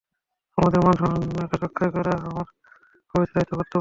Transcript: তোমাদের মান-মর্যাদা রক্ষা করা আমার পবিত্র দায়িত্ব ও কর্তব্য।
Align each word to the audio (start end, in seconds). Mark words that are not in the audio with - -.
তোমাদের 0.57 0.79
মান-মর্যাদা 0.85 1.57
রক্ষা 1.57 1.87
করা 1.95 2.13
আমার 2.21 2.47
পবিত্র 3.13 3.33
দায়িত্ব 3.33 3.53
ও 3.53 3.59
কর্তব্য। 3.59 3.69